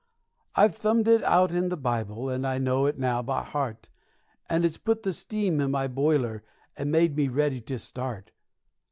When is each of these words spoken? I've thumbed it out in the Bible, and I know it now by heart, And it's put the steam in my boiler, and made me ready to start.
I've 0.55 0.73
thumbed 0.73 1.07
it 1.07 1.23
out 1.23 1.51
in 1.51 1.69
the 1.69 1.77
Bible, 1.77 2.27
and 2.27 2.47
I 2.47 2.57
know 2.57 2.87
it 2.87 2.97
now 2.97 3.21
by 3.21 3.43
heart, 3.43 3.87
And 4.49 4.65
it's 4.65 4.77
put 4.77 5.03
the 5.03 5.13
steam 5.13 5.61
in 5.61 5.69
my 5.69 5.85
boiler, 5.87 6.41
and 6.75 6.91
made 6.91 7.15
me 7.15 7.27
ready 7.27 7.61
to 7.61 7.77
start. 7.77 8.31